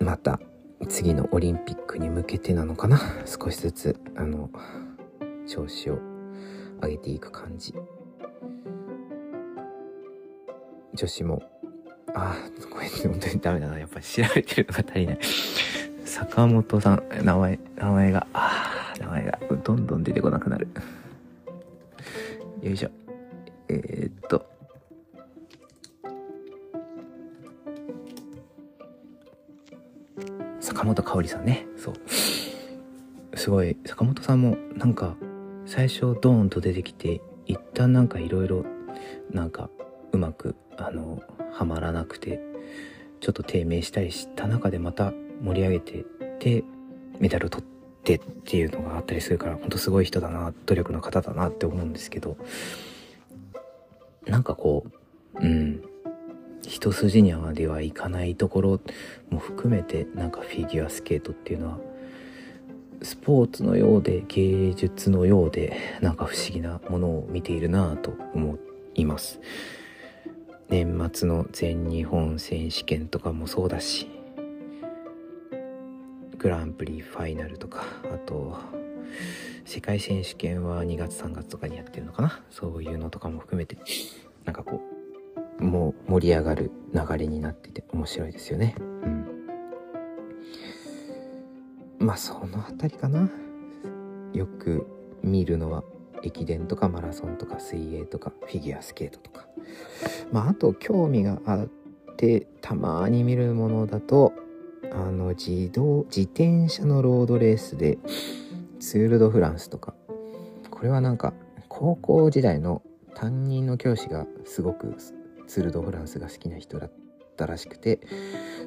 [0.00, 0.40] また
[0.88, 3.00] 次のオリンピックに向けてなのかな？
[3.24, 4.50] 少しずつあの
[5.46, 5.98] 調子を
[6.82, 7.74] 上げていく感じ。
[10.94, 11.42] 女子も
[12.14, 13.78] ああこれ本当にダメだな。
[13.78, 15.18] やっぱり調べてるのが足りない。
[16.04, 20.68] 坂本さん名前名前がああ名前がどんどん出てこなくなる。
[22.62, 22.90] よいしょ。
[23.68, 24.46] えー、っと
[30.74, 31.66] 坂本香織さんね。
[31.76, 31.94] そう。
[33.36, 33.76] すごい。
[33.86, 35.16] 坂本さんもなんか
[35.66, 38.64] 最初ドーンと出てきて一旦なんかいろいろ
[39.30, 39.70] なんか
[40.12, 42.40] うまくあのはまらなくて
[43.20, 46.04] ちょっと低迷したりした中でまた盛り上げて
[46.40, 46.64] で
[47.20, 47.66] メダル取っ
[48.02, 52.36] てっていうのがあったりするからほんとすごい人だな努力の方だなって思うんですけど
[54.26, 54.84] なんかこ
[55.34, 55.93] ううん。
[56.68, 58.80] 一筋縄ではいかないところ
[59.30, 61.78] も含めてなんかフィギュアスケートっていうのは
[63.02, 68.58] スポーツのようで芸術のようでなんか不思議なものを見ているなぁと思
[68.94, 69.40] います。
[70.70, 74.08] 年末の全日本選手権とかもそうだし
[76.38, 78.56] グランプリファイナルとかあと
[79.66, 82.42] 世界選手権は2月3月とかにやってるのかな？
[82.50, 83.76] そういうのとかも含めて
[84.44, 84.93] なんかこう
[85.58, 88.74] もう盛り上がる流れになってて面白いですよね。
[88.78, 89.26] うん。
[91.98, 93.30] まあその辺りかな。
[94.32, 94.86] よく
[95.22, 95.84] 見るのは
[96.22, 99.46] 駅伝とかマラソンとか水泳とかフィギュアスケートとか。
[100.32, 101.68] まああと興味があっ
[102.16, 104.32] てたまに見るものだと
[104.92, 107.98] あの自動自転車のロードレースで
[108.80, 109.94] ツール・ド・フランスとか
[110.70, 111.32] これはなんか
[111.68, 112.82] 高校時代の
[113.14, 114.94] 担任の教師がすごく
[115.46, 116.92] ツール・ド・フランスが好きな人だっ
[117.36, 118.00] たらしくて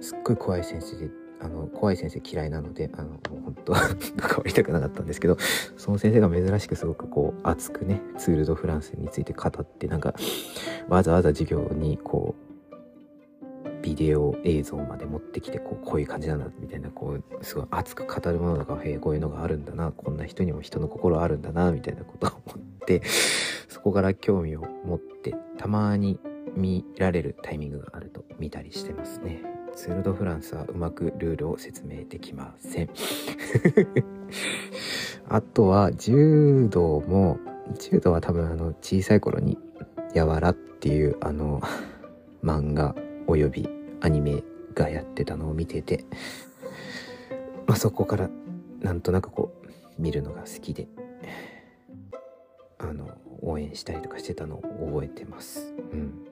[0.02, 1.10] すっごい怖い先生で
[1.40, 3.74] あの怖い先生嫌いなのであのもう本当
[4.18, 5.38] 関わりたくなかったんですけど
[5.78, 10.16] その先生が珍しくすごくこう熱くねツール・ド・フランスについて語ってなんか
[10.90, 12.48] わざわざ授業にこう
[13.82, 23.02] ビデオ映像まで持ってきてこうこういう感じなんだみたいなこうすごい熱く語るものだかへえこういうのがあるんだなこんな人にも人の心あるんだなみたいなことを思って
[23.68, 26.20] そこから興味を持ってたまに
[26.56, 29.42] 見られるタイミングがあると見たりしてますね。
[29.76, 32.90] ツール・ド・フランスはうまくルールを説明できません。
[35.30, 37.38] あとは柔道も、
[37.80, 39.58] 柔道は多分あの小さい頃に
[40.14, 41.62] やわらっていうあの
[42.44, 42.96] 漫画
[43.28, 43.70] および
[44.02, 46.06] アニメがやってたのを見てて、
[47.68, 48.30] まあ、そこから
[48.82, 50.88] なんとなくこう見るのが好きで
[52.80, 53.10] あの
[53.42, 55.74] 応援したりとかしてたのを覚えてます。
[55.92, 56.28] うん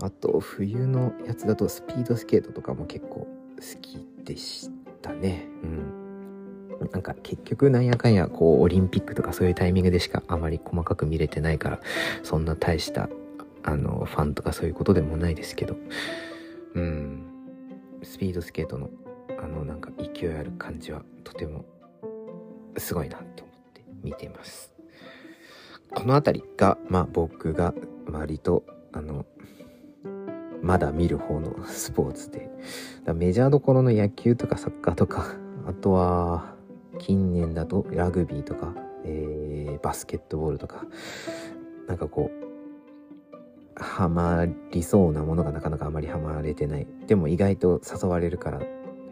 [0.00, 4.70] あと冬のやつだとスピードスケートとかも結構好きでし
[5.02, 5.46] たね。
[5.62, 6.88] うん。
[6.92, 11.80] なんか結局なんやかんやこうオリンピックとかそういうタイミングでしかあまり細かく見れてないから
[12.22, 13.08] そんな大した
[13.62, 15.76] あのファンとかそういうことでもないですけど。
[16.74, 17.24] うん。
[18.02, 18.90] スピードスケートの
[19.42, 21.64] あのなんか勢いある感じはとても
[22.76, 24.72] すごいなと思って見てます。
[25.94, 27.74] この辺りがまあ僕が
[28.06, 29.26] 割とあの
[30.62, 32.50] まだ見る方の スポーツで。
[33.14, 35.26] メジャーどころの野球とかサッカーとか
[35.66, 36.54] あとは
[36.98, 40.86] 近年だとラグビーとか、えー、バスケットボールとか
[41.86, 42.44] なんかこう
[43.76, 46.86] ハマりそうなものがなかなかあまりハマれてない。
[47.06, 48.62] でも意外と誘われるから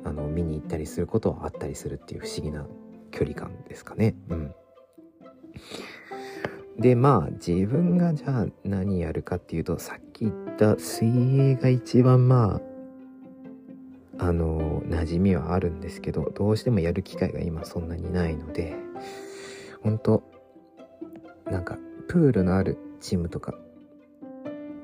[0.04, 2.66] あの見に行ったりすることはあったりするっていう不思議な
[3.10, 4.14] 距離感ですかね。
[4.30, 4.54] うん。
[6.78, 12.60] でまあ自分がじゃあ何やるかっていうとさっき言った水泳が一番ま
[14.18, 18.76] ああの馴染みはあるんですけどどうしてもやる機会が今そんなにないので
[19.82, 20.22] 本当
[21.50, 21.76] なんか
[22.08, 23.54] プールのあるチームとか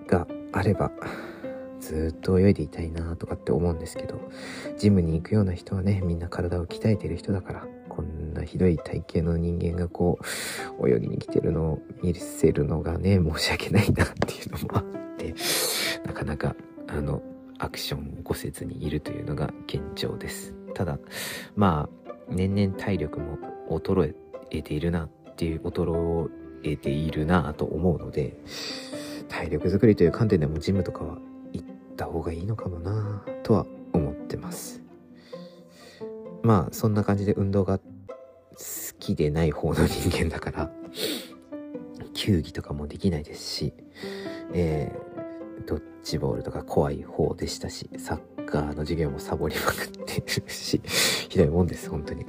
[0.07, 0.91] があれば
[1.81, 4.21] ずっと泳いでいたいなとかって思うんですけど
[4.77, 7.67] ジムに行くような人はねみんな体を鍛えてる人だから
[7.99, 10.21] こんなひどい体型の人間がこ
[10.81, 14.85] う泳ぎに来てるのを見せるのがね申し訳ないなっていうのもあっ
[15.17, 15.35] て
[16.07, 16.55] なかなか
[16.87, 17.21] あの
[17.59, 20.55] アクションを起こせずにいるというのが現状です。
[20.75, 20.97] ただ
[21.57, 23.37] まあ年々体力も
[23.69, 24.15] 衰
[24.53, 26.31] えているなっていう衰
[26.63, 28.39] えているなと思うので
[29.29, 31.19] 体力づくりという観点でもジムとかは
[31.53, 34.78] 行った方がいいのかもなとは思ってます。
[36.43, 37.85] まあそんな感じで運動が好
[38.99, 40.71] きでない方の人間だから
[42.15, 43.75] 球技とかもできないですし、
[44.53, 50.81] えー、ドッジボールとか怖い方でしたしサッカーの授業もサボりまくってるし
[51.29, 52.27] ひどいもんです本当に。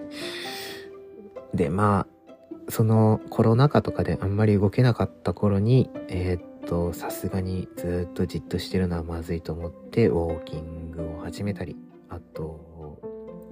[1.53, 11.75] でまあそのコロナ禍とかであんまり動けなかった頃にえー、っとさすがにずっとじっとしてるのはまずいと思ってウォーキングを始めたり
[12.09, 13.08] あと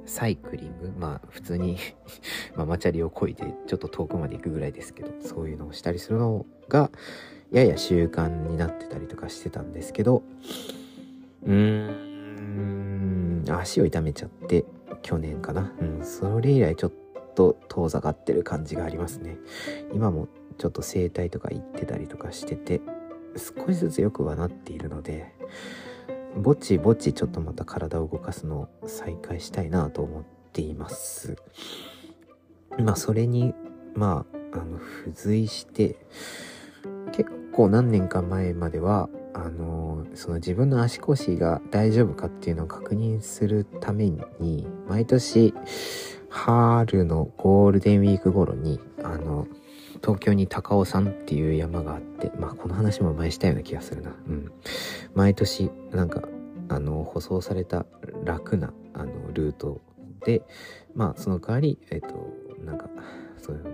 [0.07, 0.91] サイクリング？
[0.97, 1.77] まあ普通に
[2.55, 6.89] ママチャリをこいでちょっと遠くまで行くぐらいですけどそういうのをしたりするのが
[7.51, 10.23] やや習慣になってたりとかしてたんですけど
[11.45, 14.65] うーん足を痛めちゃって
[15.03, 15.71] 去年かな。
[15.79, 16.91] うんそれ以来ちょっ
[17.35, 19.37] と遠ざかってる感じがありますね。
[19.93, 22.81] 今もちょっと整体とか行ってたりとかしてて
[23.35, 25.33] 少しずつ良くはなっているので
[26.37, 30.23] ぼちぼちちょっとまた体を動かすのを再開したいなと思っ
[30.53, 31.35] ています。
[32.79, 33.53] まあそれに
[33.95, 35.97] まああの付随して
[37.11, 45.53] 結構何年か前まではあのその自分の足腰が大丈夫かっていうのを確認するために毎年
[46.29, 49.47] 春のゴールデンウィーク頃にあの
[50.01, 54.11] 東京に高尾山っていう山があって、まあこの話も前したような気がするな。
[54.27, 54.51] うん。
[55.13, 56.27] 毎年、なんか、
[56.69, 57.85] あの、舗装された
[58.23, 59.81] 楽な、あの、ルート
[60.25, 60.41] で、
[60.95, 62.07] まあその代わり、えっ、と、
[62.65, 62.89] なんか、
[63.37, 63.69] そういうの、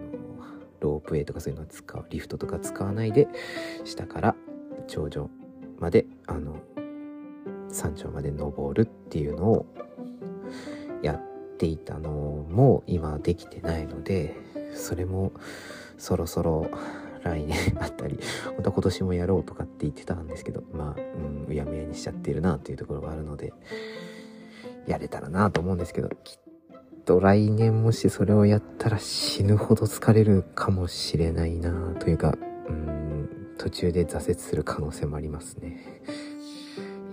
[0.79, 3.27] ロープウェイとかそういうのを使う、リフトとか使わないで、
[3.85, 4.35] 下から
[4.87, 5.29] 頂上
[5.79, 6.57] まで、あの、
[7.69, 9.65] 山頂まで登るっていうのを
[11.01, 14.35] やっていたのも今できてないので、
[14.75, 15.31] それも
[16.03, 16.69] そろそろ
[17.23, 23.53] 来年あったり本当は今年もやろうとかって言ってたんですけどまあ、うん、うやむやにしちゃってるなっていうところがあるので
[24.85, 32.35] やれたらなと思うんですけどきっと来年もしそれをやったら死ぬほど疲れるかもしれないなというか
[32.67, 36.01] うん途中で挫折する可能性もありますね。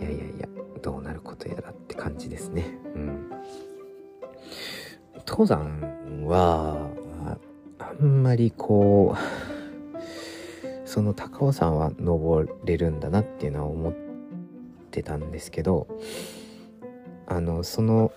[0.00, 0.48] いやいやいや
[0.82, 2.64] どうなることやらって感じですね。
[2.96, 3.30] うん。
[5.28, 6.89] 登山は
[8.06, 13.94] んまりこうその高尾山は登れるんだなっていうのは思っ
[14.90, 15.86] てたんですけど
[17.26, 18.12] あのその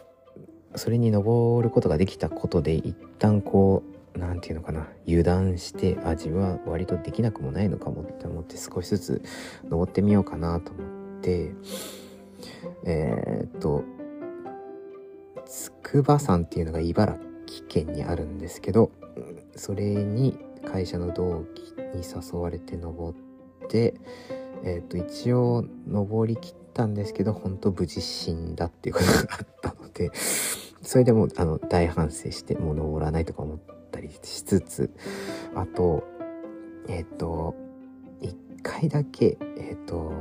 [0.76, 3.84] それに登ることができたことで一旦こ
[4.16, 9.22] う何て言うのかな油断してあ自分は割とできなくもないのかもって思って少しずつ
[9.70, 11.52] 登ってみようかなと思って
[12.86, 13.84] えー、っと
[15.46, 17.18] 筑波山っていうのが茨
[17.48, 18.92] 城県にあるんですけど
[19.56, 23.96] それに会社の同期に誘われて登って
[24.64, 30.12] えっ、ー、と一応登りきったんですけど本当無事死んだっていうことがあったので
[30.82, 33.60] それでもあの大反省してもう登らないとか思っ
[33.92, 34.92] たりしつつ
[35.56, 36.04] あと
[36.88, 37.56] えっ、ー、と
[38.22, 40.12] 一回だけえっ、ー、と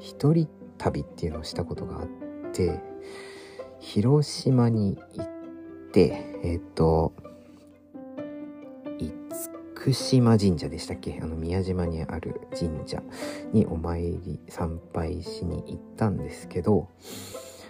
[0.00, 2.06] 一人旅っていうのをしたことがあっ
[2.52, 2.80] て
[3.80, 5.26] 広島に行っ
[5.92, 7.12] てえっ、と
[9.84, 11.20] 福島神社でしたっけ？
[11.22, 13.02] あの宮島にある神社
[13.52, 16.88] にお参り参拝しに行ったんですけど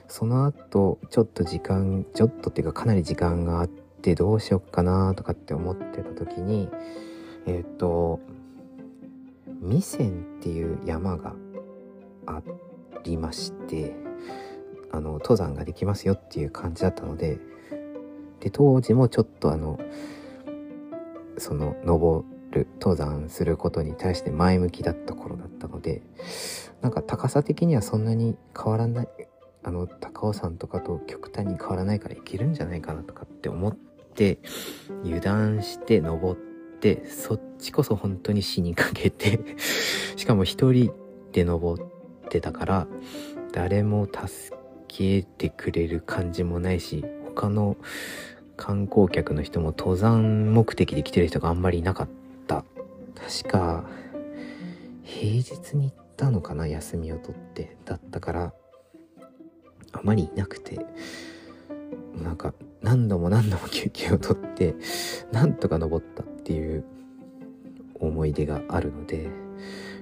[0.07, 6.69] その後ちょっと時間ちょっとっていうかかなり時間があってどうしよっかなとかって思ってた時に
[7.47, 8.21] えっ、ー、と
[9.61, 11.35] 弥山っていう山が
[12.27, 12.43] あ
[13.03, 13.93] りまして
[14.93, 17.41] あの登山ができますよっていう感じだったので
[18.39, 19.81] で当時もちょっとあの
[21.39, 26.03] その登る登山することに対して前向きだった頃だったので
[26.81, 29.09] なんか高さ的にはそんなに変わらない
[29.63, 34.39] あの高尾山とかと極端に変わらないからいけるんじゃないかなとかって思って
[35.05, 36.41] 油断して登っ
[36.81, 39.41] てそっちこそ本当に死にかけて
[40.17, 40.93] しかも一人
[41.33, 41.85] で登っ
[42.29, 42.87] てたから
[43.53, 44.57] 誰も助
[44.87, 47.77] けてくれる感じもないし他の
[48.57, 52.09] 観光客の人も登山目的で来てる人があんまりいなかっ
[52.47, 52.65] た。
[53.15, 53.85] 確か、
[55.03, 57.77] 平日に行ったのかな休みを取って。
[57.85, 58.53] だったから、
[59.93, 60.85] あまりいなくて、
[62.23, 64.75] なんか何度も何度も休憩を取って、
[65.33, 66.85] なんとか登ったっていう
[67.95, 69.29] 思い出があるので、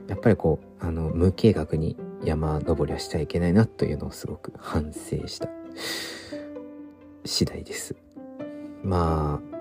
[0.09, 5.49] やっぱりこう、あの、無計画に山登りはしちゃいけないなというのをすごく反省した
[7.25, 7.97] 次第です
[8.83, 9.53] まあ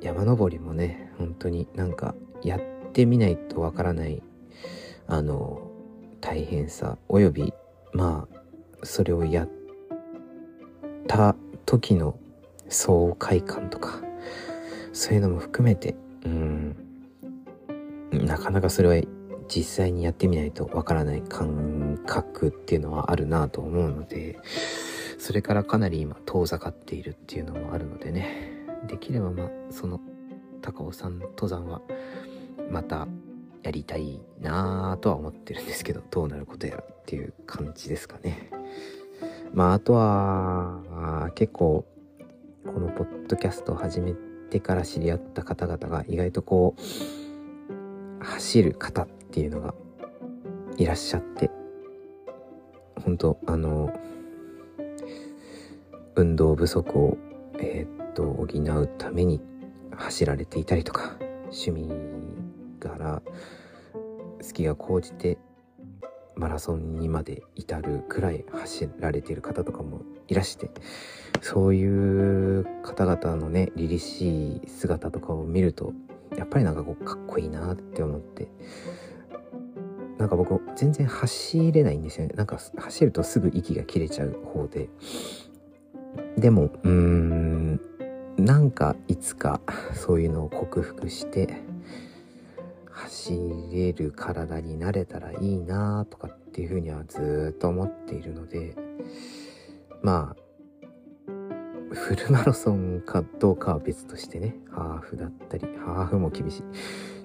[0.00, 2.60] 山登りもね本当になんかやっ
[2.92, 4.22] てみないとわからない
[5.06, 5.70] あの
[6.20, 7.52] 大変さおよび
[7.92, 8.36] まあ
[8.82, 9.48] それをやっ
[11.06, 12.18] た時の
[12.68, 14.00] 爽快感とか
[14.92, 15.94] そういうのも含めて
[16.24, 16.76] うん
[18.12, 19.06] なかなかそれは
[19.48, 24.38] 実際にやってみないとわからない感覚っていうのはあるなと思うので
[25.18, 28.55] それからかなり今遠ざかっているっていうのもあるのでね。
[28.86, 30.00] できればまあその
[30.62, 31.80] 高尾山登山は
[32.70, 33.06] また
[33.62, 38.50] やりたいなぁとは思ってるんですけどどうなることやらっていう感じですかね。
[39.52, 41.84] まああとは結構
[42.66, 44.14] このポッドキャストを始め
[44.50, 49.74] てから知り合った方々が意外とこう走る方っていうのが
[50.76, 51.50] いらっしゃって
[53.04, 53.92] 本当あの
[56.16, 57.16] 運動不足を
[57.58, 59.42] えー、っと補うために
[59.94, 61.90] 走られていたりとか趣味
[62.80, 63.22] から
[64.42, 65.38] 好きが高じて
[66.34, 70.70] マラソンにまで至るくらい走られている方とかもいらして
[71.42, 75.92] そういう方々のね凛々しい姿とかを見ると
[76.36, 78.48] やっぱりなんかこうかっこいいなって思って
[80.18, 82.32] なんか僕全然走れないんですよね。
[82.36, 84.88] なんか走るとすぐ息が切れちゃう方で。
[86.38, 87.80] でもうーん
[88.38, 89.60] なんかいつか
[89.94, 91.62] そういうのを克服して
[92.90, 93.38] 走
[93.72, 98.74] れる体になれたらいいなとかっていうふうにはずっと思っているので
[100.02, 106.62] まあフルマラソンかどうかは別としてねハーフだったりハーフも厳しい。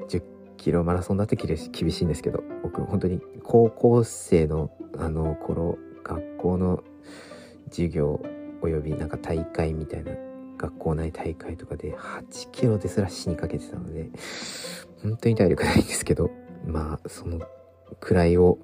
[0.08, 0.24] 10
[0.58, 1.58] キロマラソンだって厳
[1.92, 6.84] しいんですけど僕本当に高校生のあの頃学校の
[7.70, 8.22] 授業
[8.62, 10.12] およびなんか大会みたいな
[10.62, 14.10] 学校内大会とかで8キロですら死にかけてたので
[15.02, 16.30] 本当に体力ないんですけど
[16.66, 17.40] まあその
[18.00, 18.60] くらいを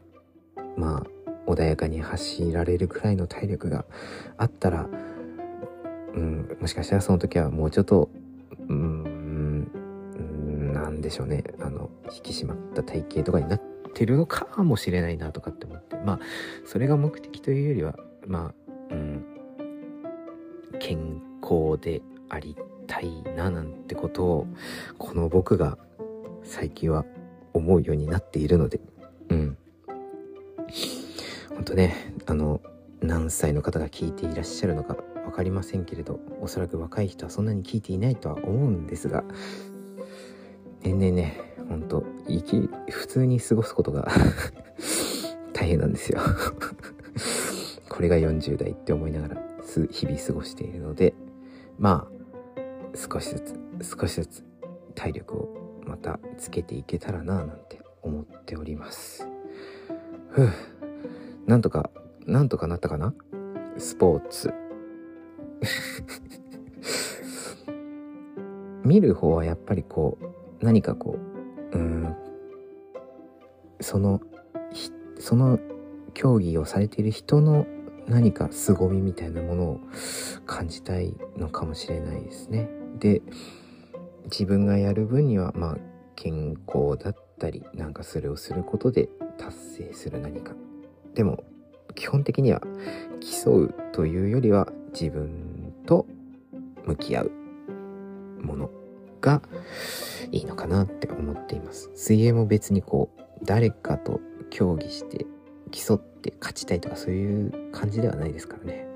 [0.78, 3.86] まあ穏やかに走られるくらいの体力が
[4.38, 4.88] あったら
[6.18, 8.10] うん、もしかしたらその時はもうちょっと、
[8.68, 9.72] うん、
[10.74, 13.62] なんでしょうね、あの、引き締まった体型とかになっ
[13.94, 16.20] てるのかもしれないなとかって思って、まあ、
[16.66, 17.96] それが目的というよりは、
[18.26, 18.52] ま
[18.90, 19.26] あ、うん、
[20.80, 22.56] 健康であり
[22.88, 24.48] たいななんてことを、
[24.98, 25.78] この僕が
[26.44, 27.06] 最近は
[27.54, 28.80] 思うようになっているので、
[29.30, 29.58] うん。
[31.50, 32.62] ほんとね、あの、
[33.02, 34.96] 何歳の方が聞いていらっしゃるのか
[35.28, 39.24] 分かりませんけれどおそらく若い人はそんなに聞いていないとは思うんですが。
[40.84, 44.08] 年々ねほんと生き普通に過ごすことが
[45.52, 46.20] 大変なんですよ。
[47.90, 49.42] これが40代って思いながら。
[49.92, 51.14] 日々過ごしているので
[51.78, 52.12] まあ
[52.96, 53.40] 少しず
[53.82, 54.44] つ少しずつ
[54.96, 55.50] 体力を
[55.86, 59.28] またつけていけたらななんて思っております。
[60.32, 60.50] ふう。
[61.46, 61.90] なんとか
[62.26, 63.14] なんとかなったかな？
[63.78, 64.54] スポーツ。
[68.84, 70.26] 見る方はやっぱりこう
[70.66, 71.18] 何かこ
[71.74, 72.16] ううん
[73.80, 74.22] その
[75.20, 75.60] その
[76.14, 77.66] 競技をされている人の
[78.08, 79.80] 何か凄みみたいなものを
[80.46, 82.70] 感じたいのかもしれないですね。
[83.00, 83.22] で
[84.26, 85.78] 自分がやる分にはまあ
[86.16, 90.54] 健康だったりなんかそれをすることで達成する何か。
[91.14, 91.44] でも
[91.96, 92.62] 基本的には
[93.20, 96.06] 競うというよりは自分と
[96.86, 97.32] 向き合う
[98.42, 98.70] もの
[99.20, 99.42] が
[100.32, 101.92] いいのかなって思っています。
[101.96, 105.26] 水泳も別にこう誰かと競技して
[105.72, 108.88] 競って勝ちたいとかそういう感じではないですからね。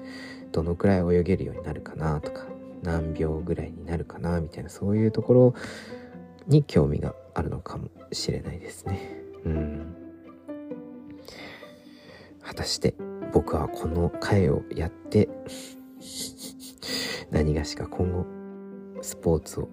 [0.51, 2.45] どのくらい泳げるようになるかなとか
[2.83, 5.55] 何秒ぐらいになるかなみたいなそういうところ
[6.47, 8.99] に興味があるのかもしれないですね。
[9.45, 9.95] うん。
[12.41, 12.95] 果たして
[13.33, 15.29] 僕はこの回をやって
[17.31, 18.25] 何がしか今後
[19.01, 19.69] スポーツを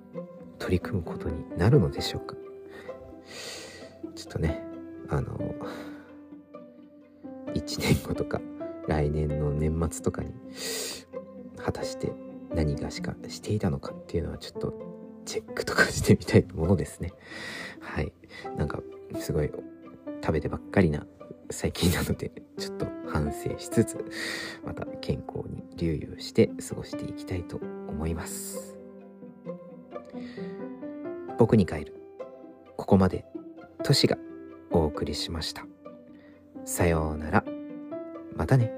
[0.59, 2.37] 取り組むことになるのでしょうか
[4.15, 4.63] ちょっとね
[5.09, 5.55] あの
[7.69, 8.41] 1年後とか
[8.87, 10.33] 来年の年末とかに
[11.59, 12.11] 果たして
[12.55, 14.73] 何がしかしていたのかっていうのはちょっと
[15.27, 17.13] チェックとかしてみたいものですね。
[17.81, 18.11] はい。
[18.57, 18.81] なんか
[19.21, 19.51] すごい
[20.23, 21.07] 食べてばっかりな
[21.51, 24.03] 最近なのでちょっと反省しつつ
[24.65, 27.59] また健康に留意をして過ごしていきたいと
[27.89, 28.79] 思います。
[31.39, 31.95] 僕に帰る。
[32.79, 33.27] ここまで
[33.85, 34.17] トシが
[34.71, 35.67] お送りしました。
[36.65, 37.58] さようなら。
[38.39, 38.73] またね。